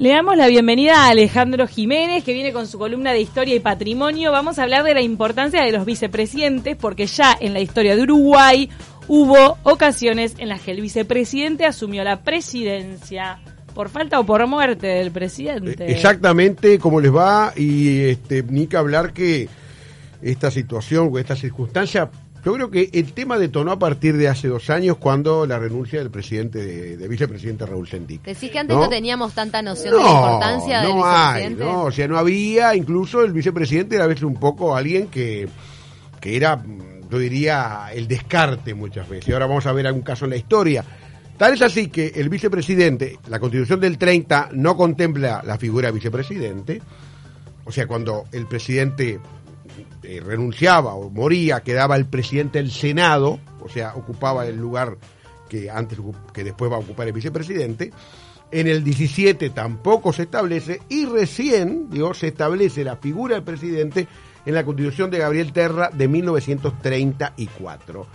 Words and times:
Le 0.00 0.10
damos 0.10 0.36
la 0.36 0.46
bienvenida 0.46 1.06
a 1.06 1.08
Alejandro 1.08 1.66
Jiménez, 1.66 2.22
que 2.22 2.32
viene 2.32 2.52
con 2.52 2.68
su 2.68 2.78
columna 2.78 3.12
de 3.12 3.18
Historia 3.18 3.56
y 3.56 3.58
Patrimonio. 3.58 4.30
Vamos 4.30 4.56
a 4.56 4.62
hablar 4.62 4.84
de 4.84 4.94
la 4.94 5.02
importancia 5.02 5.64
de 5.64 5.72
los 5.72 5.84
vicepresidentes, 5.84 6.76
porque 6.76 7.08
ya 7.08 7.36
en 7.40 7.52
la 7.52 7.58
historia 7.58 7.96
de 7.96 8.02
Uruguay 8.02 8.70
hubo 9.08 9.58
ocasiones 9.64 10.36
en 10.38 10.50
las 10.50 10.60
que 10.60 10.70
el 10.70 10.82
vicepresidente 10.82 11.66
asumió 11.66 12.04
la 12.04 12.22
presidencia 12.22 13.40
por 13.74 13.88
falta 13.88 14.20
o 14.20 14.24
por 14.24 14.46
muerte 14.46 14.86
del 14.86 15.10
presidente. 15.10 15.84
Eh, 15.84 15.90
exactamente 15.90 16.78
como 16.78 17.00
les 17.00 17.12
va, 17.12 17.52
y 17.56 18.02
este, 18.04 18.44
ni 18.44 18.68
que 18.68 18.76
hablar 18.76 19.12
que 19.12 19.48
esta 20.22 20.52
situación 20.52 21.10
o 21.12 21.18
esta 21.18 21.34
circunstancia 21.34 22.08
yo 22.44 22.54
creo 22.54 22.70
que 22.70 22.90
el 22.92 23.12
tema 23.12 23.38
detonó 23.38 23.72
a 23.72 23.78
partir 23.78 24.16
de 24.16 24.28
hace 24.28 24.48
dos 24.48 24.70
años 24.70 24.96
cuando 24.98 25.46
la 25.46 25.58
renuncia 25.58 25.98
del 25.98 26.10
presidente, 26.10 26.96
de, 26.96 27.08
vicepresidente 27.08 27.66
Raúl 27.66 27.88
Sendic. 27.88 28.22
Decís 28.22 28.50
que 28.50 28.58
antes 28.58 28.76
no, 28.76 28.88
teníamos 28.88 29.34
tanta 29.34 29.60
noción 29.60 29.94
de 29.94 30.02
la 30.02 30.10
importancia 30.10 30.80
del 30.82 30.94
vicepresidente. 30.94 31.64
no, 31.64 31.82
o 31.84 31.92
sea, 31.92 32.08
no 32.08 32.18
había, 32.18 32.74
incluso 32.74 33.22
el 33.22 33.32
vicepresidente 33.32 33.96
era 33.96 34.04
a 34.04 34.08
veces 34.08 34.24
un 34.24 34.36
poco 34.36 34.76
alguien 34.76 35.08
que, 35.08 35.48
que 36.20 36.36
era, 36.36 36.62
yo 37.10 37.18
diría, 37.18 37.88
el 37.92 38.06
descarte 38.06 38.74
muchas 38.74 39.08
veces. 39.08 39.28
Y 39.28 39.32
ahora 39.32 39.46
vamos 39.46 39.66
a 39.66 39.72
ver 39.72 39.86
algún 39.86 40.02
caso 40.02 40.24
en 40.24 40.30
la 40.30 40.36
historia. 40.36 40.84
Tal 41.36 41.54
es 41.54 41.62
así 41.62 41.88
que 41.88 42.12
el 42.16 42.28
vicepresidente, 42.28 43.18
la 43.28 43.38
constitución 43.38 43.78
del 43.80 43.96
30 43.96 44.50
no 44.52 44.76
contempla 44.76 45.42
la 45.44 45.56
figura 45.56 45.88
de 45.88 45.92
vicepresidente, 45.92 46.82
o 47.64 47.70
sea, 47.70 47.86
cuando 47.86 48.24
el 48.32 48.46
presidente 48.46 49.20
eh, 50.02 50.20
renunciaba 50.24 50.94
o 50.94 51.10
moría, 51.10 51.60
quedaba 51.60 51.96
el 51.96 52.06
presidente 52.06 52.58
del 52.58 52.70
Senado, 52.70 53.38
o 53.60 53.68
sea, 53.68 53.94
ocupaba 53.94 54.46
el 54.46 54.56
lugar 54.56 54.96
que 55.48 55.70
antes 55.70 55.98
que 56.32 56.44
después 56.44 56.70
va 56.70 56.76
a 56.76 56.80
ocupar 56.80 57.06
el 57.06 57.12
vicepresidente. 57.12 57.90
En 58.50 58.66
el 58.66 58.82
17 58.82 59.50
tampoco 59.50 60.12
se 60.12 60.22
establece 60.22 60.80
y 60.88 61.04
recién, 61.04 61.90
digo, 61.90 62.14
se 62.14 62.28
establece 62.28 62.82
la 62.82 62.96
figura 62.96 63.34
del 63.34 63.44
presidente 63.44 64.08
en 64.46 64.54
la 64.54 64.64
Constitución 64.64 65.10
de 65.10 65.18
Gabriel 65.18 65.52
Terra 65.52 65.90
de 65.92 66.08
1934. 66.08 68.06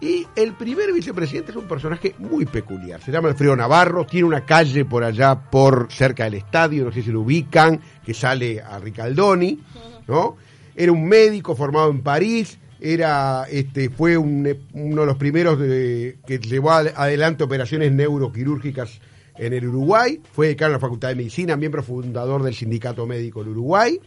Y 0.00 0.26
el 0.34 0.54
primer 0.54 0.92
vicepresidente 0.92 1.52
es 1.52 1.56
un 1.56 1.68
personaje 1.68 2.14
muy 2.18 2.44
peculiar. 2.44 3.00
Se 3.00 3.12
llama 3.12 3.28
Alfredo 3.28 3.54
Navarro, 3.54 4.04
tiene 4.04 4.26
una 4.26 4.44
calle 4.44 4.84
por 4.84 5.04
allá, 5.04 5.38
por 5.38 5.92
cerca 5.92 6.24
del 6.24 6.34
estadio, 6.34 6.84
no 6.84 6.90
sé 6.90 7.02
si 7.02 7.12
lo 7.12 7.20
ubican, 7.20 7.80
que 8.04 8.12
sale 8.12 8.60
a 8.60 8.80
Ricaldoni, 8.80 9.60
¿no? 10.08 10.36
Era 10.74 10.92
un 10.92 11.06
médico 11.06 11.54
formado 11.54 11.90
en 11.90 12.02
París, 12.02 12.58
era, 12.80 13.46
este, 13.48 13.90
fue 13.90 14.18
uno 14.18 14.48
de 14.48 15.06
los 15.06 15.16
primeros 15.16 15.56
que 15.58 16.38
llevó 16.38 16.72
adelante 16.72 17.44
operaciones 17.44 17.92
neuroquirúrgicas 17.92 19.00
en 19.38 19.52
el 19.52 19.68
Uruguay, 19.68 20.20
fue 20.32 20.48
decano 20.48 20.70
de 20.70 20.76
la 20.76 20.80
Facultad 20.80 21.08
de 21.08 21.14
Medicina, 21.14 21.56
miembro 21.56 21.82
fundador 21.82 22.42
del 22.42 22.54
Sindicato 22.54 23.06
Médico 23.06 23.40
del 23.40 23.52
Uruguay, 23.52 24.00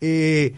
eh, 0.00 0.54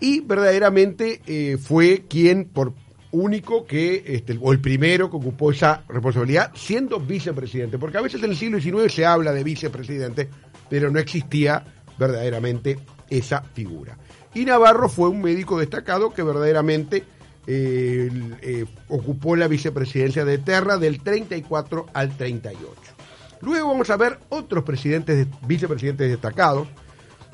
y 0.00 0.20
verdaderamente 0.20 1.20
eh, 1.26 1.58
fue 1.58 2.04
quien 2.08 2.46
por 2.46 2.72
único 3.12 3.66
que, 3.66 4.02
este, 4.06 4.38
o 4.40 4.52
el 4.52 4.60
primero 4.60 5.10
que 5.10 5.16
ocupó 5.16 5.52
esa 5.52 5.84
responsabilidad 5.88 6.50
siendo 6.54 6.98
vicepresidente, 6.98 7.78
porque 7.78 7.98
a 7.98 8.02
veces 8.02 8.22
en 8.22 8.30
el 8.30 8.36
siglo 8.36 8.58
XIX 8.58 8.92
se 8.92 9.04
habla 9.04 9.32
de 9.32 9.44
vicepresidente, 9.44 10.28
pero 10.68 10.90
no 10.90 10.98
existía 10.98 11.62
verdaderamente 11.98 12.78
esa 13.10 13.42
figura. 13.42 13.98
Y 14.34 14.44
Navarro 14.44 14.88
fue 14.88 15.08
un 15.08 15.20
médico 15.20 15.58
destacado 15.58 16.12
que 16.12 16.22
verdaderamente 16.22 17.04
eh, 17.46 18.10
eh, 18.40 18.66
ocupó 18.88 19.36
la 19.36 19.48
vicepresidencia 19.48 20.24
de 20.24 20.38
Terra 20.38 20.78
del 20.78 21.02
34 21.02 21.86
al 21.92 22.16
38. 22.16 22.70
Luego 23.40 23.68
vamos 23.68 23.90
a 23.90 23.96
ver 23.96 24.18
otros 24.28 24.64
presidentes, 24.64 25.26
vicepresidentes 25.46 26.08
destacados. 26.08 26.68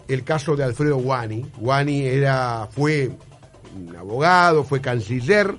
El 0.08 0.24
caso 0.24 0.56
de 0.56 0.64
Alfredo 0.64 0.96
Guani. 0.96 1.46
Guani 1.58 2.06
era, 2.06 2.66
fue 2.70 3.10
un 3.76 3.94
abogado, 3.94 4.64
fue 4.64 4.80
canciller 4.80 5.54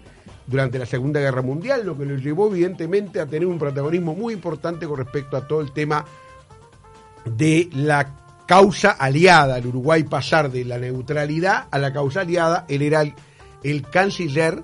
durante 0.48 0.80
la 0.80 0.88
Segunda 0.88 1.20
Guerra 1.20 1.44
Mundial, 1.44 1.86
lo 1.86 1.96
que 1.96 2.06
lo 2.06 2.18
llevó 2.18 2.48
evidentemente 2.48 3.20
a 3.20 3.28
tener 3.28 3.48
un 3.48 3.60
protagonismo 3.60 4.16
muy 4.16 4.34
importante 4.34 4.88
con 4.88 4.98
respecto 4.98 5.38
a 5.38 5.48
todo 5.48 5.62
el 5.62 5.72
tema 5.72 6.04
de 7.26 7.70
la 7.74 8.29
causa 8.50 8.90
aliada, 8.90 9.56
al 9.58 9.68
Uruguay 9.68 10.04
pasar 10.06 10.52
de 10.52 10.66
la 10.66 10.80
neutralidad 10.80 11.68
a 11.70 11.78
la 11.78 11.94
causa 11.94 12.22
aliada, 12.22 12.66
él 12.68 12.82
era 12.82 13.04
el, 13.62 13.82
canciller 13.92 14.64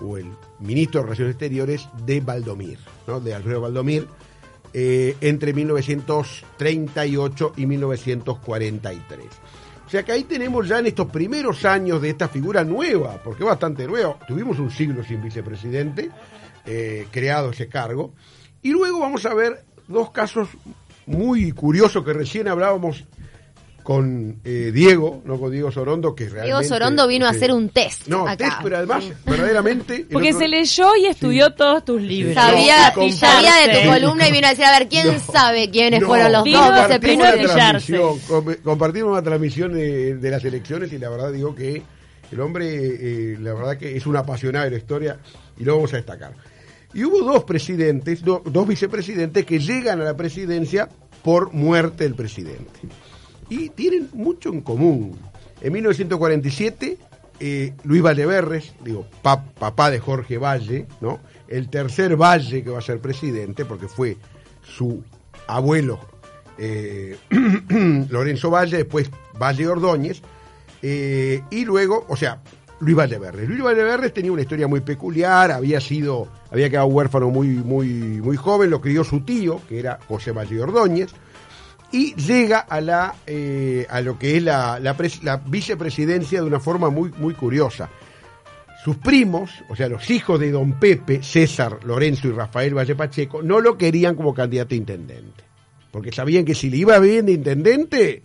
o 0.00 0.18
el 0.18 0.32
ministro 0.58 1.00
de 1.00 1.04
Relaciones 1.04 1.34
Exteriores 1.34 1.88
de 2.04 2.20
Valdomir, 2.22 2.80
¿no? 3.06 3.20
de 3.20 3.32
Alfredo 3.32 3.60
Valdomir, 3.60 4.08
eh, 4.74 5.16
entre 5.20 5.52
1938 5.52 7.52
y 7.56 7.66
1943. 7.66 9.26
O 9.86 9.88
sea 9.88 10.02
que 10.02 10.10
ahí 10.10 10.24
tenemos 10.24 10.66
ya 10.66 10.80
en 10.80 10.86
estos 10.86 11.08
primeros 11.08 11.64
años 11.64 12.02
de 12.02 12.10
esta 12.10 12.28
figura 12.28 12.64
nueva, 12.64 13.22
porque 13.22 13.44
es 13.44 13.48
bastante 13.48 13.86
nueva, 13.86 14.18
tuvimos 14.26 14.58
un 14.58 14.72
siglo 14.72 15.04
sin 15.04 15.22
vicepresidente, 15.22 16.10
eh, 16.66 17.06
creado 17.12 17.50
ese 17.50 17.68
cargo, 17.68 18.12
y 18.60 18.72
luego 18.72 18.98
vamos 18.98 19.24
a 19.24 19.34
ver 19.34 19.64
dos 19.86 20.10
casos 20.10 20.48
muy 21.10 21.52
curiosos 21.52 22.04
que 22.04 22.12
recién 22.12 22.48
hablábamos 22.48 23.04
con 23.82 24.40
eh, 24.44 24.70
Diego, 24.72 25.22
no 25.24 25.40
con 25.40 25.50
Diego 25.50 25.72
Sorondo, 25.72 26.14
que 26.14 26.24
realmente... 26.24 26.46
Diego 26.46 26.62
Sorondo 26.62 27.08
vino 27.08 27.26
a 27.26 27.30
hacer 27.30 27.52
un 27.52 27.70
test 27.70 28.06
No, 28.06 28.24
test, 28.36 28.58
pero 28.62 28.76
además, 28.76 29.04
verdaderamente... 29.24 30.06
Porque 30.10 30.32
se 30.32 30.48
leyó 30.48 30.94
y 30.96 31.06
estudió 31.06 31.54
todos 31.54 31.84
tus 31.84 32.00
libros. 32.00 32.34
Sabía, 32.34 32.92
sabía 33.12 33.54
de 33.66 33.80
tu 33.80 33.88
columna 33.88 34.28
y 34.28 34.32
vino 34.32 34.46
a 34.46 34.50
decir, 34.50 34.64
a 34.64 34.78
ver, 34.78 34.88
¿quién 34.88 35.18
sabe 35.20 35.70
quiénes 35.70 36.04
fueron 36.04 36.32
los 36.32 36.44
dos 36.44 36.88
que 37.00 37.18
se 37.88 38.60
Compartimos 38.62 39.12
una 39.12 39.22
transmisión 39.22 39.72
de, 39.72 40.30
las 40.30 40.44
elecciones 40.44 40.92
y 40.92 40.98
la 40.98 41.08
verdad 41.08 41.32
digo 41.32 41.54
que 41.54 41.82
el 42.30 42.40
hombre, 42.40 42.68
eh, 42.68 43.36
la 43.40 43.54
verdad 43.54 43.76
que 43.76 43.96
es 43.96 44.06
un 44.06 44.16
apasionado 44.16 44.66
de 44.66 44.70
la 44.70 44.76
historia 44.76 45.18
y 45.58 45.64
lo 45.64 45.74
vamos 45.74 45.92
a 45.94 45.96
destacar. 45.96 46.32
Y 46.92 47.04
hubo 47.04 47.22
dos 47.22 47.44
presidentes, 47.44 48.22
dos 48.22 48.66
vicepresidentes 48.66 49.46
que 49.46 49.58
llegan 49.58 50.00
a 50.00 50.04
la 50.04 50.16
presidencia 50.16 50.88
por 51.22 51.52
muerte 51.52 52.04
del 52.04 52.14
presidente 52.14 52.80
y 53.50 53.68
tienen 53.70 54.08
mucho 54.14 54.48
en 54.48 54.62
común. 54.62 55.18
En 55.60 55.72
1947, 55.72 56.96
eh, 57.40 57.74
Luis 57.82 58.02
Valleverres, 58.02 58.72
digo, 58.82 59.06
papá 59.22 59.90
de 59.90 59.98
Jorge 59.98 60.38
Valle, 60.38 60.86
¿no? 61.00 61.20
El 61.48 61.68
tercer 61.68 62.16
Valle 62.16 62.62
que 62.62 62.70
va 62.70 62.78
a 62.78 62.82
ser 62.82 63.00
presidente, 63.00 63.64
porque 63.64 63.88
fue 63.88 64.16
su 64.62 65.02
abuelo 65.46 66.00
eh, 66.56 67.16
Lorenzo 68.08 68.50
Valle, 68.50 68.78
después 68.78 69.10
Valle 69.38 69.66
Ordóñez, 69.66 70.22
eh, 70.80 71.42
y 71.50 71.64
luego, 71.64 72.06
o 72.08 72.16
sea, 72.16 72.40
Luis 72.80 72.96
Valleverres. 72.96 73.48
Luis 73.48 73.62
Valleverres 73.62 74.14
tenía 74.14 74.32
una 74.32 74.42
historia 74.42 74.68
muy 74.68 74.80
peculiar, 74.80 75.50
había 75.50 75.80
sido, 75.80 76.28
había 76.50 76.68
quedado 76.70 76.86
huérfano 76.86 77.30
muy, 77.30 77.48
muy, 77.48 77.88
muy 77.88 78.36
joven, 78.36 78.70
lo 78.70 78.80
crió 78.80 79.04
su 79.04 79.20
tío, 79.20 79.60
que 79.68 79.78
era 79.78 79.98
José 80.08 80.32
Valle 80.32 80.60
Ordóñez 80.60 81.12
y 81.92 82.14
llega 82.14 82.60
a, 82.60 82.80
la, 82.80 83.14
eh, 83.26 83.86
a 83.90 84.00
lo 84.00 84.18
que 84.18 84.36
es 84.36 84.42
la, 84.42 84.78
la, 84.80 85.36
vicepresidencia 85.46 86.40
de 86.40 86.46
una 86.46 86.60
forma 86.60 86.90
muy, 86.90 87.10
muy 87.18 87.34
curiosa. 87.34 87.90
Sus 88.84 88.96
primos, 88.96 89.50
o 89.68 89.76
sea, 89.76 89.88
los 89.88 90.08
hijos 90.10 90.40
de 90.40 90.50
don 90.50 90.78
Pepe, 90.78 91.22
César, 91.22 91.84
Lorenzo 91.84 92.28
y 92.28 92.32
Rafael 92.32 92.76
Valle 92.76 92.94
Pacheco, 92.94 93.42
no 93.42 93.60
lo 93.60 93.76
querían 93.76 94.14
como 94.14 94.32
candidato 94.32 94.74
a 94.74 94.78
intendente. 94.78 95.44
Porque 95.90 96.12
sabían 96.12 96.44
que 96.44 96.54
si 96.54 96.70
le 96.70 96.78
iba 96.78 96.98
bien 96.98 97.26
de 97.26 97.32
intendente, 97.32 98.22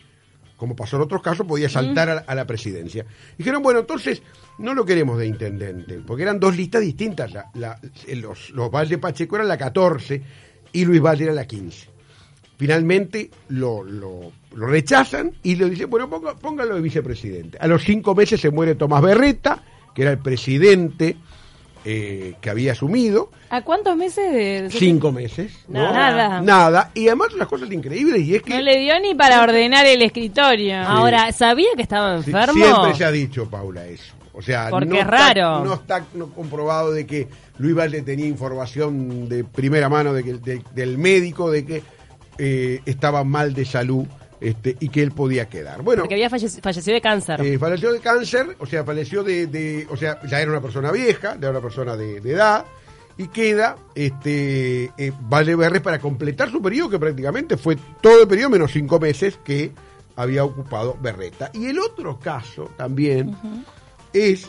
como 0.57 0.75
pasó 0.75 0.95
en 0.95 1.03
otros 1.03 1.21
casos, 1.21 1.45
podía 1.45 1.69
saltar 1.69 2.23
a, 2.25 2.35
la 2.35 2.45
presidencia. 2.45 3.05
Dijeron, 3.37 3.61
bueno, 3.61 3.81
entonces 3.81 4.21
no 4.57 4.73
lo 4.73 4.85
queremos 4.85 5.17
de 5.17 5.27
intendente, 5.27 6.01
porque 6.05 6.23
eran 6.23 6.39
dos 6.39 6.55
listas 6.55 6.81
distintas. 6.81 7.31
los, 8.15 8.49
los 8.51 8.71
Valle 8.71 8.97
Pacheco 8.97 9.35
eran 9.35 9.47
la 9.47 9.57
14 9.57 10.21
y 10.73 10.85
Luis 10.85 11.01
Valle 11.01 11.25
era 11.25 11.33
la 11.33 11.45
15 11.45 11.95
finalmente 12.57 13.29
lo, 13.49 13.83
lo, 13.83 14.31
rechazan 14.51 15.33
y 15.43 15.55
le 15.55 15.69
dicen, 15.69 15.89
bueno, 15.89 16.09
póngalo 16.09 16.75
de 16.75 16.81
vicepresidente. 16.81 17.57
A 17.59 17.67
los 17.67 17.83
cinco 17.83 18.15
meses 18.15 18.39
se 18.39 18.49
muere 18.49 18.75
Tomás 18.75 19.01
Berreta, 19.01 19.63
que 19.93 20.03
era 20.03 20.11
el 20.11 20.19
presidente 20.19 21.17
eh, 21.85 22.33
que 22.41 22.49
había 22.49 22.71
asumido. 22.71 23.29
¿A 23.49 23.61
cuántos 23.61 23.95
meses? 23.95 24.33
De... 24.33 24.69
Cinco 24.71 25.11
meses. 25.11 25.53
Nada. 25.67 26.41
Nada. 26.41 26.91
Y 26.95 27.07
además 27.07 27.33
las 27.33 27.47
cosas 27.47 27.71
increíbles 27.71 28.21
y 28.23 28.35
es 28.35 28.41
que... 28.41 28.55
No 28.55 28.61
le 28.61 28.79
dio 28.79 28.99
ni 28.99 29.13
para 29.13 29.43
ordenar 29.43 29.85
el 29.85 30.01
escritorio. 30.01 30.79
Ahora, 30.79 31.31
¿sabía 31.31 31.69
que 31.75 31.83
estaba 31.83 32.15
enfermo? 32.15 32.53
siempre 32.53 32.95
se 32.95 33.05
ha 33.05 33.11
dicho, 33.11 33.47
Paula, 33.49 33.85
eso. 33.85 34.15
O 34.33 34.41
sea, 34.41 34.69
Porque 34.69 34.87
no 34.87 34.95
es 34.99 35.07
raro. 35.07 35.63
no 35.63 35.75
está 35.75 36.03
comprobado 36.35 36.91
de 36.91 37.05
que 37.05 37.27
Luis 37.57 37.75
Valle 37.75 38.01
tenía 38.01 38.25
información 38.25 39.29
de 39.29 39.43
primera 39.43 39.87
mano 39.87 40.11
de 40.11 40.23
que, 40.23 40.61
del 40.73 40.97
médico 40.97 41.51
de 41.51 41.65
que 41.65 41.83
eh, 42.37 42.81
estaba 42.85 43.23
mal 43.23 43.53
de 43.53 43.63
salud 43.63 44.05
este, 44.45 44.77
y 44.79 44.89
que 44.89 45.01
él 45.01 45.11
podía 45.11 45.49
quedar. 45.49 45.81
Bueno, 45.81 46.03
porque 46.03 46.13
había 46.13 46.29
fallecido 46.29 46.93
de 46.93 47.01
cáncer. 47.01 47.41
Eh, 47.41 47.57
falleció 47.57 47.91
de 47.91 47.99
cáncer, 47.99 48.55
o 48.59 48.67
sea, 48.67 48.83
falleció 48.83 49.23
de, 49.23 49.87
o 49.89 49.97
sea, 49.97 50.21
ya 50.27 50.39
era 50.39 50.51
una 50.51 50.61
persona 50.61 50.91
vieja, 50.91 51.31
ya 51.31 51.47
era 51.47 51.49
una 51.49 51.61
persona 51.61 51.97
de, 51.97 52.17
edad, 52.17 52.63
y 53.17 53.29
queda 53.29 53.75
este 53.95 54.91
eh, 54.99 55.11
Valdeberres 55.19 55.81
para 55.81 55.97
completar 55.97 56.51
su 56.51 56.61
periodo, 56.61 56.91
que 56.91 56.99
prácticamente 56.99 57.57
fue 57.57 57.75
todo 58.01 58.21
el 58.21 58.27
periodo 58.27 58.51
menos 58.51 58.71
cinco 58.71 58.99
meses 58.99 59.39
que 59.43 59.71
había 60.15 60.43
ocupado 60.43 60.95
Berreta. 61.01 61.49
Y 61.51 61.65
el 61.65 61.79
otro 61.79 62.19
caso 62.19 62.69
también 62.77 63.35
es 64.13 64.47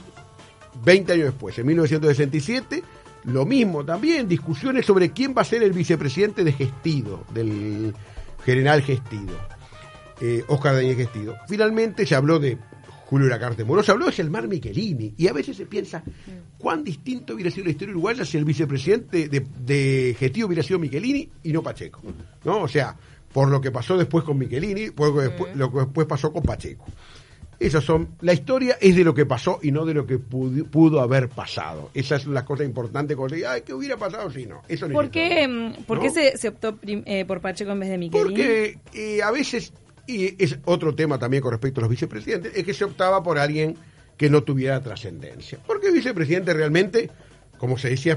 20 0.85 1.11
años 1.15 1.25
después, 1.29 1.59
en 1.59 1.69
1967, 1.69 2.83
lo 3.25 3.47
mismo 3.47 3.83
también, 3.83 4.29
discusiones 4.29 4.85
sobre 4.85 5.13
quién 5.13 5.35
va 5.35 5.41
a 5.41 5.47
ser 5.47 5.63
el 5.63 5.73
vicepresidente 5.73 6.45
de 6.45 6.53
Gestido, 6.53 7.25
del 7.33 7.95
general 8.45 8.83
Gestido, 8.83 9.56
eh, 10.21 10.45
Oscar 10.49 10.75
Daniel 10.75 10.97
Gestido. 10.97 11.37
Finalmente 11.49 12.07
se 12.07 12.15
habló 12.15 12.39
de 12.39 12.59
Julio 13.07 13.29
Lacarte 13.29 13.65
Moro, 13.65 13.83
se 13.83 13.93
habló 13.93 14.07
de 14.07 14.13
Selmar 14.13 14.49
Michelini, 14.49 15.15
y 15.17 15.29
a 15.29 15.33
veces 15.33 15.57
se 15.57 15.67
piensa 15.67 16.03
cuán 16.59 16.83
distinto 16.83 17.35
hubiera 17.35 17.51
sido 17.51 17.67
la 17.67 17.71
historia 17.71 17.93
uruguaya 17.93 18.25
si 18.25 18.37
el 18.37 18.45
vicepresidente 18.45 19.29
de, 19.29 19.47
de 19.61 20.17
Gestido 20.19 20.49
hubiera 20.49 20.63
sido 20.63 20.79
Michelini 20.79 21.31
y 21.45 21.53
no 21.53 21.63
Pacheco. 21.63 22.01
¿no? 22.45 22.63
O 22.63 22.69
sea, 22.69 22.97
por 23.33 23.49
lo 23.49 23.61
que 23.61 23.71
pasó 23.71 23.97
después 23.97 24.25
con 24.25 24.39
Michelini, 24.39 24.91
por 24.91 25.09
lo 25.11 25.15
que 25.17 25.29
después, 25.29 25.57
lo 25.57 25.71
que 25.71 25.79
después 25.81 26.07
pasó 26.07 26.33
con 26.33 26.43
Pacheco. 26.43 26.87
Esas 27.59 27.85
son, 27.85 28.17
la 28.21 28.35
historia 28.35 28.77
es 28.81 28.97
de 28.97 29.05
lo 29.05 29.15
que 29.15 29.25
pasó 29.25 29.61
y 29.63 29.73
no 29.73 29.87
de 29.87 29.95
lo 29.95 30.07
que 30.07 30.19
pudo, 30.19 30.65
pudo 30.67 31.01
haber 31.01 31.29
pasado. 31.29 31.91
Esa 31.95 32.17
es 32.17 32.27
la 32.27 32.45
cosa 32.45 32.65
importante. 32.65 33.15
Diga, 33.15 33.53
ay, 33.53 33.63
¿qué 33.63 33.73
hubiera 33.73 33.97
pasado 33.97 34.31
si 34.31 34.47
no? 34.47 34.63
Eso 34.69 34.87
no 34.89 34.95
¿Por 34.95 35.11
qué, 35.11 35.49
mm, 35.49 35.85
por 35.85 35.99
¿No? 35.99 36.03
qué 36.03 36.11
se, 36.11 36.37
se 36.37 36.49
optó 36.49 36.79
eh, 36.83 37.25
por 37.25 37.41
Pacheco 37.41 37.73
en 37.73 37.81
vez 37.81 37.89
de 37.89 37.99
Michelini? 37.99 38.29
Porque 38.29 38.79
eh, 38.93 39.23
a 39.23 39.31
veces, 39.31 39.73
y 40.07 40.43
es 40.43 40.59
otro 40.65 40.95
tema 40.95 41.19
también 41.19 41.43
con 41.43 41.53
respecto 41.53 41.81
a 41.81 41.83
los 41.83 41.91
vicepresidentes, 41.91 42.53
es 42.55 42.65
que 42.65 42.75
se 42.75 42.85
optaba 42.85 43.23
por 43.23 43.39
alguien 43.39 43.77
que 44.17 44.31
no 44.31 44.43
tuviera 44.43 44.81
trascendencia. 44.81 45.59
Porque 45.67 45.89
el 45.89 45.95
vicepresidente 45.95 46.55
realmente, 46.55 47.11
como 47.59 47.77
se 47.77 47.91
decía 47.91 48.17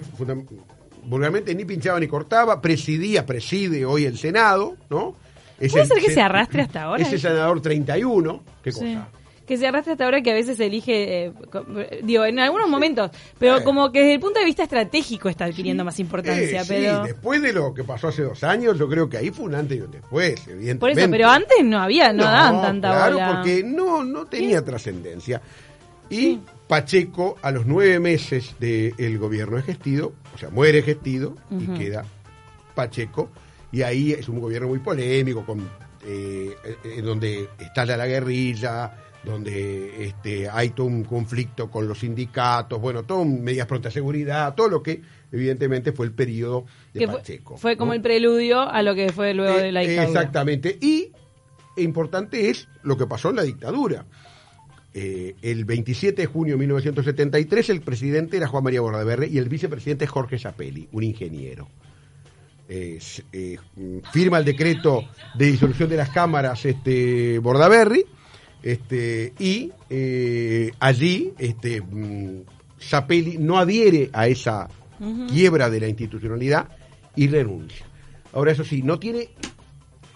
vulgarmente, 1.04 1.54
ni 1.56 1.66
pinchaba 1.66 2.00
ni 2.00 2.08
cortaba, 2.08 2.62
presidía, 2.62 3.26
preside 3.26 3.86
hoy 3.86 4.06
el 4.06 4.18
Senado, 4.18 4.78
¿no? 4.90 5.16
Es 5.60 5.72
¿Puede 5.72 5.84
el 5.84 5.90
ser 5.90 5.98
que 6.00 6.12
se 6.14 6.22
arrastre 6.22 6.62
hasta 6.62 6.84
ahora? 6.84 7.04
Es 7.04 7.12
el 7.12 7.20
senador 7.20 7.62
31, 7.62 8.44
¿qué 8.64 8.72
Sí. 8.72 8.98
Que 9.50 9.58
se 9.58 9.66
arrastra 9.68 9.94
hasta 9.94 10.06
ahora 10.06 10.22
que 10.22 10.30
a 10.30 10.36
veces 10.36 10.60
elige, 10.60 11.26
eh, 11.26 11.34
co- 11.52 11.66
digo, 12.04 12.24
en 12.24 12.38
algunos 12.38 12.70
momentos, 12.70 13.10
pero 13.40 13.58
Eh. 13.58 13.64
como 13.64 13.92
que 13.92 13.98
desde 14.02 14.14
el 14.14 14.20
punto 14.20 14.38
de 14.40 14.46
vista 14.46 14.62
estratégico 14.62 15.28
está 15.28 15.46
adquiriendo 15.46 15.84
más 15.84 16.00
importancia, 16.00 16.62
Eh, 16.62 16.64
sí, 16.64 16.68
pero... 16.70 17.02
después 17.04 17.42
de 17.42 17.52
lo 17.52 17.74
que 17.74 17.84
pasó 17.84 18.10
hace 18.10 18.22
dos 18.22 18.44
años, 18.44 18.78
yo 18.78 18.88
creo 18.88 19.10
que 19.10 19.18
ahí 19.18 19.32
fue 19.32 19.46
un 19.46 19.56
antes 19.56 19.76
y 19.80 19.82
un 19.82 19.90
después, 19.90 20.36
evidentemente. 20.48 20.80
Por 20.80 20.92
eso, 20.92 21.10
pero 21.10 21.30
antes 21.30 21.58
no 21.64 21.80
había, 21.82 22.14
no, 22.14 22.26
daban 22.26 22.62
tanta 22.62 22.92
claro, 22.92 23.14
bola. 23.16 23.32
porque 23.38 23.64
no, 23.64 24.04
no 24.04 24.28
tenía 24.28 24.64
trascendencia. 24.64 25.42
Y 26.12 26.40
Pacheco, 26.68 27.38
a 27.42 27.50
los 27.50 27.66
nueve 27.66 28.00
meses 28.00 28.54
del 28.60 29.18
gobierno 29.18 29.58
de 29.58 29.64
Gestido, 29.64 30.14
o 30.36 30.38
sea, 30.38 30.52
muere 30.52 30.84
Gestido 30.84 31.36
y 31.50 31.66
queda 31.76 32.06
Pacheco, 32.76 33.32
y 33.72 33.82
ahí 33.82 34.12
es 34.14 34.30
un 34.30 34.40
gobierno 34.40 34.68
muy 34.68 34.78
polémico, 34.80 35.44
con 35.44 35.68
eh, 36.06 36.56
en 36.84 37.04
donde 37.04 37.50
estalla 37.60 37.98
la 37.98 38.06
guerrilla, 38.08 38.92
donde 39.24 40.06
este, 40.06 40.50
hay 40.50 40.70
todo 40.70 40.88
un 40.88 41.04
conflicto 41.04 41.70
con 41.70 41.88
los 41.88 42.00
sindicatos, 42.00 42.80
bueno, 42.80 43.04
todo 43.04 43.20
un- 43.20 43.44
medidas 43.44 43.68
pronta 43.68 43.92
seguridad, 43.92 44.56
todo 44.56 44.70
lo 44.70 44.82
que 44.82 45.02
evidentemente 45.32 45.92
fue 45.92 46.06
el 46.06 46.14
periodo 46.14 46.66
de 46.94 47.00
que 47.02 47.08
Pacheco. 47.08 47.58
fue 47.58 47.76
como 47.78 47.92
¿no? 47.92 47.96
el 47.96 48.02
preludio 48.02 48.62
a 48.62 48.82
lo 48.82 48.96
que 48.96 49.12
fue 49.12 49.34
luego 49.34 49.58
de 49.58 49.72
la 49.72 49.84
Eh, 49.84 49.88
dictadura. 49.90 50.20
Exactamente. 50.20 50.78
Y 50.82 51.12
importante 51.78 52.50
es 52.50 52.68
lo 52.84 52.98
que 52.98 53.08
pasó 53.08 53.30
en 53.30 53.36
la 53.38 53.44
dictadura. 53.44 54.06
Eh, 54.94 55.36
el 55.44 55.66
27 55.66 56.24
de 56.24 56.26
junio 56.26 56.56
de 56.56 56.60
1973 56.62 57.70
el 57.70 57.82
presidente 57.82 58.38
era 58.38 58.48
Juan 58.48 58.64
María 58.64 58.82
Bordaberry 58.82 59.28
y 59.28 59.38
el 59.38 59.48
vicepresidente 59.48 60.06
es 60.06 60.12
Jorge 60.12 60.40
Zapelli, 60.40 60.88
un 60.94 61.04
ingeniero. 61.04 61.68
Eh, 62.68 63.00
eh, 63.34 63.58
firma 64.12 64.38
el 64.40 64.46
decreto 64.46 65.04
de 65.36 65.46
disolución 65.48 65.90
de 65.90 65.98
las 65.98 66.10
cámaras 66.10 66.66
este 66.66 67.40
Bordaberry 67.40 68.06
este, 68.64 69.34
y 69.40 69.72
eh, 69.90 70.72
allí 70.80 71.34
este, 71.38 71.82
mm, 71.82 72.42
Zapelli 72.82 73.38
no 73.38 73.58
adhiere 73.58 74.10
a 74.14 74.28
esa 74.28 74.68
quiebra 75.30 75.70
de 75.70 75.80
la 75.80 75.88
institucionalidad 75.88 76.68
y 77.16 77.28
renuncia. 77.28 77.86
Ahora, 78.34 78.52
eso 78.52 78.64
sí, 78.66 78.82
no 78.84 79.00
tiene 79.00 79.30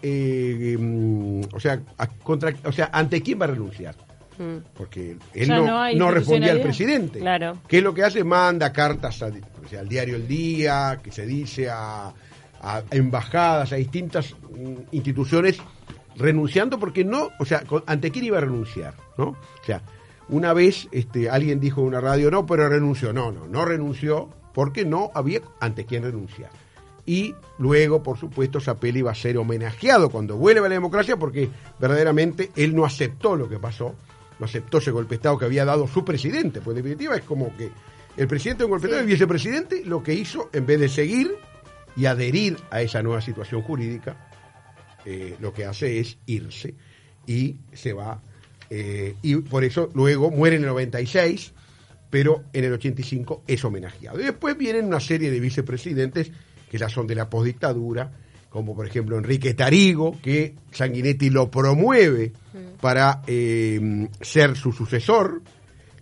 eh, 0.02 0.76
mm, 0.78 1.42
o 1.54 1.60
sea, 1.60 1.80
contra, 2.24 2.54
o 2.66 2.72
sea, 2.72 2.90
¿ante 2.92 3.22
quién 3.22 3.40
va 3.40 3.46
a 3.46 3.50
renunciar? 3.50 3.96
Porque 4.76 5.16
él 5.34 5.48
no, 5.48 5.64
no 6.00 6.12
respondía 6.12 6.52
al 6.52 6.62
presidente. 6.62 7.20
Claro. 7.20 7.60
¿Qué 7.68 7.78
es 7.78 7.84
lo 7.84 7.94
que 7.94 8.04
hace? 8.04 8.24
Manda 8.24 8.74
cartas 8.74 9.22
a- 9.22 9.28
o 9.28 9.68
sea, 9.70 9.82
al 9.82 9.88
diario 9.88 10.16
El 10.16 10.28
Día, 10.28 11.00
que 11.04 11.12
se 11.12 11.26
dice 11.26 11.70
a, 11.70 12.12
a 12.62 12.84
embajadas, 12.92 13.72
a 13.72 13.76
distintas 13.76 14.34
mm, 14.34 14.74
instituciones, 14.92 15.58
renunciando 16.16 16.80
porque 16.80 17.04
no, 17.04 17.30
o 17.40 17.46
sea, 17.46 17.64
¿ante 17.86 18.12
quién 18.12 18.26
iba 18.26 18.38
a 18.38 18.42
renunciar? 18.42 18.94
¿no? 19.18 19.30
O 19.30 19.66
sea, 19.66 19.82
una 20.30 20.54
vez 20.54 20.88
este, 20.92 21.30
alguien 21.30 21.60
dijo 21.60 21.82
en 21.82 21.88
una 21.88 22.02
radio, 22.02 22.32
no, 22.32 22.46
pero 22.46 22.70
renunció. 22.70 23.14
No, 23.14 23.32
no, 23.32 23.48
no 23.48 23.66
renunció 23.66 24.30
porque 24.54 24.86
no 24.86 25.12
había 25.14 25.42
ante 25.60 25.86
quién 25.86 26.04
renunciar. 26.04 26.50
Y 27.06 27.36
luego, 27.58 28.02
por 28.02 28.18
supuesto, 28.18 28.62
Zapelli 28.62 29.02
va 29.02 29.12
a 29.12 29.16
ser 29.16 29.38
homenajeado 29.38 30.10
cuando 30.10 30.38
vuelva 30.38 30.68
a 30.68 30.70
la 30.70 30.76
democracia 30.76 31.18
porque 31.18 31.50
verdaderamente 31.80 32.52
él 32.56 32.74
no 32.76 32.86
aceptó 32.86 33.36
lo 33.36 33.50
que 33.50 33.60
pasó, 33.60 33.94
no 34.40 34.46
aceptó 34.46 34.78
ese 34.78 34.92
golpe 34.92 35.10
de 35.10 35.16
Estado 35.16 35.38
que 35.38 35.46
había 35.46 35.66
dado 35.66 35.86
su 35.88 36.06
presidente. 36.06 36.62
Pues 36.62 36.78
en 36.78 36.84
definitiva 36.84 37.16
es 37.16 37.24
como 37.24 37.56
que 37.58 37.72
el 38.16 38.28
presidente 38.28 38.60
de 38.60 38.66
un 38.66 38.72
golpe 38.72 38.88
de 38.88 38.94
Estado, 38.94 39.08
el 39.08 39.12
vicepresidente, 39.12 39.84
lo 39.86 40.02
que 40.02 40.14
hizo, 40.14 40.50
en 40.54 40.66
vez 40.66 40.80
de 40.80 40.88
seguir 40.88 41.36
y 41.98 42.06
adherir 42.06 42.58
a 42.72 42.82
esa 42.82 43.04
nueva 43.04 43.22
situación 43.22 43.62
jurídica, 43.64 44.30
eh, 45.06 45.36
lo 45.40 45.54
que 45.54 45.66
hace 45.66 46.00
es 46.00 46.18
irse 46.26 46.76
y 47.28 47.58
se 47.74 47.94
va. 47.94 48.22
eh, 48.70 49.16
y 49.22 49.36
por 49.36 49.64
eso 49.64 49.90
luego 49.94 50.32
muere 50.32 50.56
en 50.56 50.64
el 50.64 50.70
96, 50.70 51.54
pero 52.10 52.44
en 52.54 52.64
el 52.64 52.74
85 52.74 53.44
es 53.48 53.64
homenajeado. 53.66 54.20
Y 54.20 54.24
después 54.24 54.58
vienen 54.58 54.86
una 54.86 55.00
serie 55.00 55.30
de 55.32 55.40
vicepresidentes 55.40 56.32
que 56.70 56.78
ya 56.78 56.90
son 56.90 57.06
de 57.08 57.16
la 57.16 57.30
postdictadura, 57.30 58.12
como 58.50 58.76
por 58.76 58.88
ejemplo 58.88 59.18
Enrique 59.18 59.54
Tarigo, 59.54 60.20
que 60.22 60.56
Sanguinetti 60.72 61.30
lo 61.30 61.50
promueve 61.52 62.32
para 62.80 63.22
eh, 63.28 64.08
ser 64.22 64.56
su 64.56 64.72
sucesor, 64.72 65.42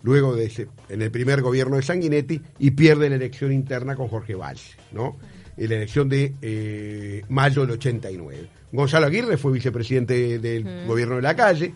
luego 0.02 0.34
de 0.34 0.46
ese, 0.46 0.68
en 0.88 1.00
el 1.02 1.10
primer 1.10 1.40
gobierno 1.42 1.76
de 1.76 1.82
Sanguinetti, 1.82 2.40
y 2.58 2.72
pierde 2.72 3.08
la 3.08 3.16
elección 3.16 3.52
interna 3.52 3.94
con 3.96 4.08
Jorge 4.08 4.34
Valls, 4.34 4.76
¿no? 4.92 5.16
En 5.56 5.68
la 5.68 5.76
elección 5.76 6.08
de 6.08 6.34
eh, 6.40 7.22
mayo 7.28 7.62
del 7.62 7.72
89. 7.72 8.48
Gonzalo 8.72 9.06
Aguirre 9.06 9.36
fue 9.36 9.52
vicepresidente 9.52 10.38
del 10.38 10.86
gobierno 10.86 11.16
de 11.16 11.22
la 11.22 11.36
calle. 11.36 11.74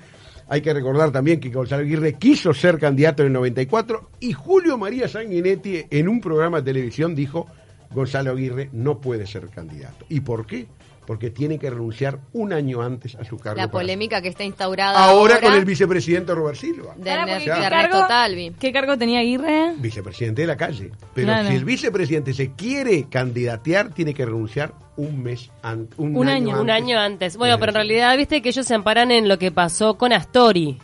Hay 0.49 0.61
que 0.61 0.73
recordar 0.73 1.11
también 1.11 1.41
que 1.41 1.51
Gonzalo 1.51 1.83
Aguirre 1.83 2.15
quiso 2.15 2.55
ser 2.55 2.79
candidato 2.79 3.23
en 3.23 3.29
el 3.29 3.33
94 3.35 4.11
y 4.21 4.33
Julio 4.33 4.79
María 4.79 5.09
Sanguinetti 5.09 5.85
en 5.91 6.09
un 6.09 6.21
programa 6.21 6.59
de 6.61 6.73
televisión 6.73 7.15
dijo 7.15 7.49
Gonzalo 7.93 8.31
Aguirre 8.31 8.71
no 8.73 9.01
puede 9.01 9.27
ser 9.27 9.49
candidato. 9.49 10.07
¿Y 10.09 10.21
por 10.21 10.47
qué? 10.47 10.67
Porque 11.07 11.31
tiene 11.31 11.59
que 11.59 11.71
renunciar 11.71 12.19
un 12.33 12.53
año 12.53 12.83
antes 12.83 13.15
a 13.15 13.25
su 13.25 13.37
cargo. 13.39 13.57
La 13.59 13.69
para- 13.69 13.73
polémica 13.83 14.21
que 14.21 14.29
está 14.29 14.43
instaurada 14.45 14.99
Ahora, 14.99 15.37
ahora, 15.37 15.47
con 15.47 15.55
el 15.57 15.65
vicepresidente 15.65 16.35
Robert 16.35 16.57
Silva. 16.59 16.95
de, 16.97 17.17
porque 17.17 17.33
de 17.35 17.39
¿qué 17.45 17.51
cargo- 17.71 18.07
Talvi. 18.09 18.51
¿Qué 18.59 18.73
cargo 18.73 18.99
tenía 18.99 19.21
Aguirre? 19.21 19.75
Vicepresidente 19.77 20.43
de 20.43 20.49
la 20.49 20.57
calle. 20.57 20.91
Pero 21.15 21.29
Claro. 21.29 21.49
si 21.49 21.55
el 21.55 21.65
vicepresidente 21.65 22.35
se 22.35 22.53
quiere 22.53 23.05
candidatear, 23.09 23.91
tiene 23.95 24.13
que 24.15 24.25
renunciar 24.27 24.75
un 24.97 25.23
mes 25.23 25.51
antes. 25.63 25.99
Un, 25.99 26.17
Un 26.17 26.29
año, 26.29 26.35
año. 26.37 26.51
antes. 26.51 26.63
Un 26.63 26.71
año 26.71 26.99
antes. 26.99 27.37
Bueno, 27.37 27.59
pero 27.59 27.71
en 27.71 27.75
realidad 27.77 28.17
viste 28.17 28.43
que 28.43 28.49
ellos 28.49 28.67
se 28.67 28.75
amparan 28.75 29.11
en 29.13 29.29
lo 29.29 29.39
que 29.39 29.53
pasó 29.53 29.97
con 29.97 30.13
Astori, 30.13 30.79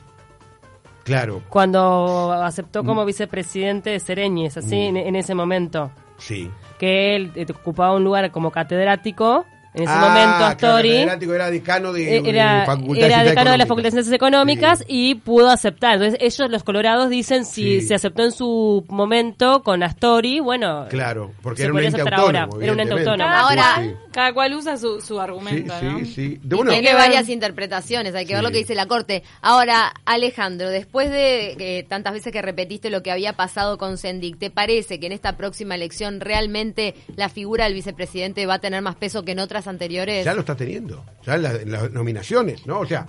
Claro, 1.05 1.43
cuando 1.49 2.31
aceptó 2.33 2.85
como 2.85 3.05
vicepresidente 3.05 3.91
de 3.91 3.99
Sereñes, 3.99 4.57
así 4.57 4.77
en, 4.77 4.97
en 4.97 5.17
ese 5.17 5.35
momento. 5.35 5.91
sí. 6.19 6.51
Que 6.79 7.15
él 7.17 7.31
eh, 7.37 7.47
ocupaba 7.55 7.95
un 7.95 8.03
lugar 8.03 8.31
como 8.33 8.51
catedrático, 8.51 9.45
en 9.75 9.83
ese 9.85 9.93
Ah, 9.93 10.01
momento 10.01 10.37
claro, 10.37 10.45
Astori. 10.47 10.89
catedrático 10.91 11.35
era 11.35 11.51
decano 11.51 11.93
de, 11.93 12.19
Era, 12.19 12.61
de 12.61 12.67
Facultad 12.67 12.95
de 12.95 13.07
era 13.07 13.15
Ciencias 13.17 13.25
decano 13.25 13.51
de 13.53 13.59
las 13.59 13.67
Económicas. 13.67 13.69
facultades 13.69 13.95
de 13.95 14.03
ciencias 14.03 14.15
económicas 14.15 14.79
Sí. 14.81 14.85
y 14.89 15.15
pudo 15.17 15.51
aceptar. 15.51 15.95
Entonces 15.95 16.19
ellos, 16.21 16.51
los 16.51 16.63
colorados, 16.65 17.09
dicen 17.11 17.45
si 17.45 17.81
Sí. 17.81 17.87
se 17.89 17.95
aceptó 17.95 18.23
en 18.25 18.33
su 18.33 18.85
momento 18.89 19.63
con 19.63 19.83
Astori, 19.83 20.41
bueno, 20.41 20.87
Claro, 20.91 21.33
porque 21.43 21.63
era 21.63 21.73
un 21.73 21.79
ente 21.81 22.01
autónomo. 22.01 22.23
ahora, 22.23 22.39
era 22.41 22.49
un 22.73 22.81
ente 22.81 22.95
evidentemente. 22.95 23.11
autónomo. 23.11 23.35
Ahora- 23.35 23.75
Sí, 23.83 23.91
Cada 24.13 24.35
cual 24.35 24.53
usa 24.53 24.77
su, 24.77 25.01
su 25.01 25.15
sí, 25.15 25.21
argumento, 25.21 25.73
sí, 25.81 25.87
¿no? 25.87 25.99
sí, 26.01 26.05
sí. 26.05 26.39
De, 26.43 26.55
bueno, 26.57 26.71
Tiene 26.73 26.87
que 26.87 26.93
ver- 26.93 27.03
varias 27.03 27.31
interpretaciones, 27.31 28.15
hay 28.15 28.27
que 28.27 28.35
ver 28.35 28.43
lo 28.43 28.51
que 28.51 28.59
dice 28.59 28.75
la 28.75 28.85
Corte. 28.85 29.23
Ahora, 29.41 29.91
Alejandro, 30.05 30.69
después 30.69 31.09
de 31.11 31.57
eh, 31.59 31.83
tantas 31.89 32.13
veces 32.13 32.31
que 32.31 32.43
repetiste 32.43 32.91
lo 32.91 33.03
que 33.03 33.11
había 33.11 33.33
pasado 33.33 33.79
con 33.79 33.97
Sendic, 33.97 34.39
¿te 34.39 34.51
parece 34.51 35.01
que 35.01 35.07
en 35.07 35.13
esta 35.13 35.39
próxima 35.39 35.77
elección 35.77 36.21
realmente 36.21 36.95
la 37.17 37.31
figura 37.31 37.65
del 37.65 37.73
vicepresidente 37.73 38.45
va 38.45 38.55
a 38.55 38.59
tener 38.59 38.83
más 38.83 38.97
peso 38.97 39.25
que 39.25 39.33
en 39.33 39.39
otras 39.39 39.62
anteriores? 39.67 40.25
ya 40.25 40.35
lo 40.35 40.41
está 40.41 40.55
teniendo, 40.57 41.05
ya 41.25 41.35
en, 41.37 41.43
la- 41.43 41.55
en 41.57 41.73
las 41.73 41.91
nominaciones, 41.93 42.67
¿no? 42.67 42.81
O 42.81 42.87
sea, 42.87 43.07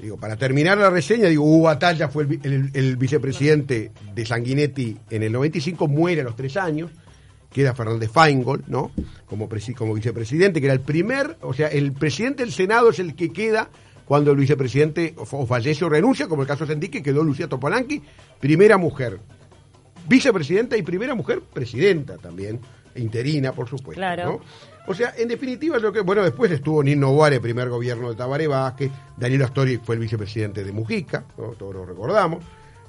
digo, 0.00 0.16
para 0.16 0.36
terminar 0.36 0.76
la 0.78 0.90
reseña, 0.90 1.28
digo, 1.28 1.44
Hugo 1.44 1.68
Atalla 1.68 2.08
fue 2.08 2.24
el, 2.24 2.28
vi- 2.28 2.40
el- 2.42 2.70
el 2.74 2.96
vicepresidente 2.96 3.92
de 4.14 4.26
Sanguinetti 4.26 4.96
en 5.10 5.22
el 5.22 5.32
95, 5.32 5.88
muere 5.88 6.20
a 6.20 6.24
los 6.24 6.36
tres 6.36 6.56
años, 6.56 6.90
queda 7.52 7.74
Fernández 7.74 8.10
Feingold, 8.10 8.64
¿no? 8.68 8.90
Como, 9.26 9.48
presi- 9.48 9.74
como 9.74 9.94
vicepresidente, 9.94 10.60
que 10.60 10.66
era 10.66 10.74
el 10.74 10.80
primer, 10.80 11.36
o 11.40 11.54
sea, 11.54 11.68
el 11.68 11.92
presidente 11.92 12.42
del 12.42 12.52
Senado 12.52 12.90
es 12.90 12.98
el 12.98 13.14
que 13.14 13.32
queda 13.32 13.70
cuando 14.04 14.30
el 14.30 14.36
vicepresidente 14.36 15.14
o, 15.16 15.46
fallece 15.46 15.84
o 15.84 15.88
renuncia, 15.88 16.28
como 16.28 16.42
el 16.42 16.48
caso 16.48 16.64
de 16.66 16.72
Sendic, 16.74 17.02
quedó 17.02 17.24
Lucía 17.24 17.48
Topolanqui, 17.48 18.02
primera 18.40 18.76
mujer 18.76 19.18
vicepresidenta 20.08 20.76
y 20.76 20.82
primera 20.82 21.14
mujer 21.14 21.40
presidenta 21.40 22.16
también, 22.18 22.60
interina, 22.94 23.52
por 23.52 23.68
supuesto. 23.68 23.94
Claro. 23.98 24.24
¿no? 24.24 24.40
O 24.88 24.94
sea, 24.94 25.12
en 25.16 25.28
definitiva, 25.28 25.78
lo 25.78 25.92
que, 25.92 26.00
bueno, 26.00 26.22
después 26.22 26.50
estuvo 26.50 26.82
Nino 26.82 27.12
Boare, 27.12 27.40
primer 27.40 27.68
gobierno 27.68 28.08
de 28.08 28.14
Tabaré 28.14 28.46
Vázquez, 28.46 28.90
Daniel 29.16 29.42
Astori 29.42 29.78
fue 29.78 29.96
el 29.96 30.00
vicepresidente 30.00 30.62
de 30.62 30.72
Mujica, 30.72 31.24
todos 31.36 31.74
lo 31.74 31.84
recordamos. 31.84 32.44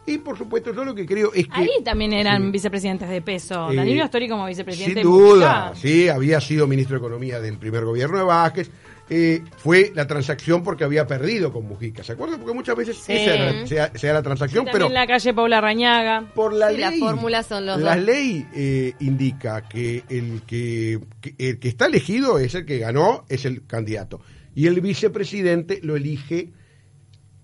Y 0.08 0.18
por 0.20 0.38
supuesto, 0.38 0.74
yo 0.74 0.84
lo 0.86 0.96
que 0.96 1.06
creo 1.06 1.32
es 1.34 1.46
que. 1.48 1.52
Ahí 1.54 1.70
también 1.84 2.14
eran 2.14 2.46
Sí. 2.46 2.52
vicepresidentes 2.52 3.10
de 3.10 3.22
peso. 3.22 3.72
Eh, 3.72 3.76
Danilo 3.76 4.04
Astori 4.04 4.28
como 4.30 4.46
vicepresidente 4.48 5.02
Sin 5.02 5.12
de 5.12 5.18
duda, 5.18 5.66
Mujica. 5.70 5.76
sí, 5.88 6.08
había 6.10 6.40
sido 6.42 6.66
ministro 6.66 6.96
de 6.98 7.06
Economía 7.06 7.40
del 7.42 7.58
primer 7.58 7.84
gobierno 7.84 8.18
de 8.18 8.24
Vázquez. 8.24 8.72
Eh, 9.10 9.42
fue 9.58 9.92
la 9.96 10.06
transacción 10.06 10.64
porque 10.64 10.84
había 10.84 11.08
perdido 11.08 11.52
con 11.54 11.66
Mujica, 11.66 12.04
¿se 12.04 12.12
acuerdan? 12.14 12.40
Porque 12.40 12.54
muchas 12.54 12.76
veces 12.76 12.98
Sí. 12.98 13.14
esa 13.14 13.36
era, 13.36 13.66
sea, 13.68 13.92
sea 13.96 14.14
la 14.14 14.22
transacción, 14.22 14.66
También 14.66 14.84
pero 14.88 14.94
la 14.94 15.08
calle 15.08 15.34
Paula 15.34 15.62
Rañaga. 15.62 16.26
por 16.36 16.54
la 16.54 16.70
Sí, 16.72 16.74
ley. 16.78 16.82
las 16.82 17.00
fórmulas 17.00 17.46
son 17.46 17.66
los 17.66 17.80
la 17.80 17.96
dos. 17.96 18.04
ley 18.06 18.46
eh, 18.54 18.94
indica 19.00 19.62
que 19.68 20.04
el 20.10 20.42
que, 20.46 21.00
que 21.22 21.36
el 21.38 21.58
que 21.60 21.68
está 21.70 21.86
elegido 21.86 22.38
es 22.38 22.54
el 22.56 22.66
que 22.66 22.80
ganó, 22.80 23.24
es 23.30 23.46
el 23.46 23.66
candidato. 23.66 24.20
Y 24.56 24.68
el 24.68 24.82
vicepresidente 24.82 25.80
lo 25.84 25.96
elige, 25.96 26.50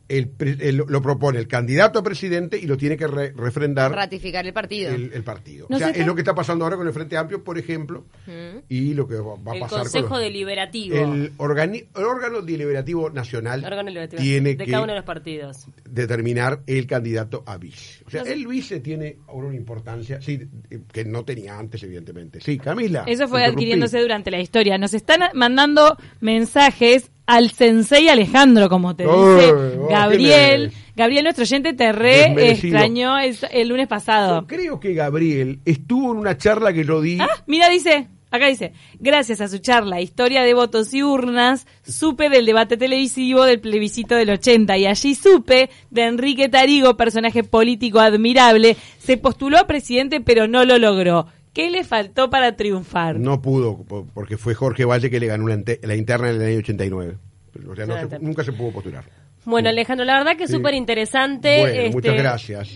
el, 0.10 0.28
pre- 0.28 0.58
el- 0.60 0.78
lo 0.78 1.02
propone 1.02 1.40
el 1.40 1.48
candidato 1.48 2.00
a 2.00 2.04
presidente 2.04 2.58
y 2.60 2.66
lo 2.68 2.76
tiene 2.78 2.98
que 2.98 3.08
re- 3.08 3.32
refrendar 3.32 3.92
Ratificar 3.92 4.46
el 4.46 4.54
partido. 4.54 4.94
el, 4.94 5.12
el 5.14 5.24
partido. 5.24 5.68
No 5.70 5.78
o 5.78 5.80
sea, 5.80 5.90
es 5.90 6.06
lo 6.06 6.14
que 6.14 6.22
está 6.22 6.36
pasando 6.36 6.66
ahora 6.66 6.76
con 6.78 6.86
el 6.88 6.94
Frente 6.94 7.16
Amplio, 7.18 7.44
por 7.44 7.58
ejemplo, 7.58 8.06
y 8.70 8.94
lo 8.94 9.08
que 9.08 9.16
va, 9.16 9.36
va 9.36 9.52
a 9.54 9.56
El 9.56 9.62
pasar 9.62 9.80
Consejo 9.80 10.10
con 10.10 10.18
los- 10.18 10.26
Deliberativo. 10.28 10.96
el, 10.98 11.38
organi- 11.38 11.88
el 11.96 12.04
órgano 12.04 12.42
deliberativo 12.42 13.10
nacional 13.10 13.64
órgano 13.64 13.86
deliberativo 13.86 14.22
tiene 14.22 14.56
de 14.56 14.66
que 14.66 14.72
cada 14.72 14.84
uno 14.84 14.92
de 14.94 14.98
los 15.00 15.06
partidos. 15.06 15.68
determinar 15.90 16.62
el 16.68 16.86
candidato 16.86 17.44
a 17.46 17.58
vice. 17.58 18.04
O 18.06 18.10
sea, 18.10 18.24
No 18.24 18.32
el 18.32 18.46
vice 18.48 18.80
tiene 18.82 19.18
ahora 19.28 19.48
una 19.48 19.56
importancia, 19.58 20.22
sí, 20.22 20.40
eh, 20.70 20.80
que 20.92 21.06
no 21.06 21.24
tenía 21.24 21.58
antes, 21.58 21.82
evidentemente. 21.84 22.40
Sí, 22.42 22.58
Camila. 22.58 23.06
Eso 23.08 23.28
fue 23.28 23.46
adquiriéndose 23.46 24.00
durante 24.02 24.32
la 24.32 24.40
historia. 24.42 24.78
Nos 24.78 24.94
están 24.94 25.22
mandando 25.34 25.98
mensajes 26.20 27.10
al 27.26 27.52
sensei 27.52 28.10
Alejandro, 28.10 28.70
como 28.70 28.96
te 28.96 29.04
dice 29.04 29.54
oh, 29.54 29.88
Gabriel. 29.90 30.70
¿quién 30.70 30.84
Gabriel, 30.96 31.24
nuestro 31.24 31.44
oyente, 31.44 31.74
te 31.74 31.92
re 31.92 32.52
extrañó 32.52 33.18
el, 33.18 33.36
el 33.52 33.68
lunes 33.68 33.88
pasado. 33.88 34.42
Yo 34.42 34.48
creo 34.48 34.80
que 34.80 34.94
Gabriel 34.94 35.60
estuvo 35.66 36.12
en 36.12 36.20
una 36.20 36.38
charla 36.38 36.72
que 36.72 36.84
yo 36.84 37.02
di. 37.02 37.18
Ah, 37.20 37.44
mira, 37.48 37.68
dice, 37.70 38.10
acá 38.30 38.46
dice, 38.46 38.74
gracias 39.00 39.42
a 39.42 39.48
su 39.48 39.58
charla, 39.58 40.02
historia 40.02 40.44
de 40.44 40.54
votos 40.54 40.94
y 40.94 41.02
urnas, 41.02 41.66
supe 41.82 42.30
del 42.30 42.46
debate 42.46 42.78
televisivo 42.78 43.44
del 43.44 43.60
plebiscito 43.60 44.14
del 44.16 44.30
80 44.30 44.78
y 44.78 44.86
allí 44.86 45.16
supe 45.16 45.72
de 45.90 46.04
Enrique 46.04 46.48
Tarigo, 46.48 46.96
personaje 46.96 47.44
político 47.44 48.00
admirable, 48.00 48.78
se 49.00 49.18
postuló 49.18 49.58
a 49.58 49.66
presidente 49.66 50.22
pero 50.22 50.48
no 50.48 50.64
lo 50.64 50.78
logró. 50.78 51.26
¿Qué 51.54 51.70
le 51.70 51.84
faltó 51.84 52.30
para 52.30 52.56
triunfar? 52.56 53.20
No 53.20 53.42
pudo, 53.42 53.78
po- 53.84 54.08
porque 54.14 54.38
fue 54.38 54.56
Jorge 54.56 54.86
Valle 54.86 55.10
que 55.10 55.20
le 55.20 55.28
ganó 55.28 55.48
la, 55.48 55.56
inte- 55.56 55.80
la 55.84 55.96
interna 55.96 56.30
en 56.30 56.42
el 56.42 56.48
año 56.48 56.58
89. 56.60 57.18
O 57.70 57.76
sea, 57.76 57.86
no 57.86 57.94
se- 57.94 58.02
Exacto. 58.02 58.18
nunca 58.26 58.44
se 58.44 58.52
pudo 58.54 58.72
postular. 58.72 59.04
Bueno, 59.46 59.70
Alejandro, 59.70 60.06
la 60.06 60.18
verdad 60.18 60.36
que 60.36 60.46
es 60.46 60.50
Sí. 60.50 60.56
súper 60.56 60.74
interesante. 60.74 61.60
Bueno, 61.60 61.80
este, 61.82 61.92
muchas 61.92 62.16
gracias. 62.16 62.70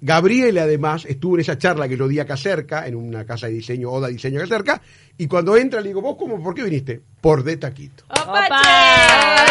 Gabriel, 0.00 0.58
además, 0.58 1.04
estuvo 1.06 1.34
en 1.34 1.40
esa 1.40 1.58
charla 1.58 1.88
que 1.88 1.96
yo 1.96 2.06
di 2.06 2.20
acá 2.20 2.36
cerca, 2.36 2.86
en 2.86 2.94
una 2.94 3.24
casa 3.24 3.48
de 3.48 3.54
diseño, 3.54 3.90
Oda 3.90 4.06
Diseño 4.08 4.38
acá 4.38 4.46
cerca, 4.46 4.82
y 5.16 5.26
cuando 5.26 5.56
entra 5.56 5.80
le 5.80 5.88
digo, 5.88 6.00
¿vos 6.00 6.16
cómo, 6.16 6.40
por 6.42 6.54
qué 6.54 6.62
viniste? 6.62 7.00
Por 7.20 7.42
de 7.42 7.56
taquito. 7.56 8.04
¡Opa, 8.08 8.22
¡Opa! 8.46 8.62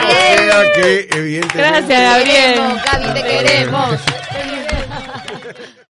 O 0.08 0.12
sea 0.12 0.72
que, 0.74 1.08
evidentemente... 1.18 1.58
Gracias, 1.58 1.88
Te 1.88 1.94
Gabriel. 1.94 2.54
queremos, 2.54 2.82
Gaby, 2.86 3.20
te 3.20 3.28
queremos. 3.28 4.00